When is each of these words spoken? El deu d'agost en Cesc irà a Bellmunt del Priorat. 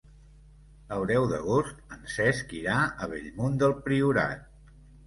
El 0.95 1.05
deu 1.11 1.27
d'agost 1.33 1.93
en 1.99 2.09
Cesc 2.17 2.57
irà 2.63 2.81
a 2.89 3.13
Bellmunt 3.13 3.63
del 3.65 3.79
Priorat. 3.87 4.79